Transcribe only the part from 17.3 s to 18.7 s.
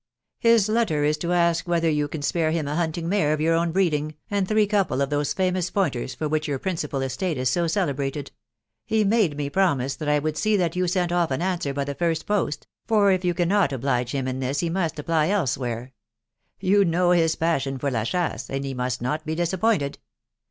passion for la chasse, and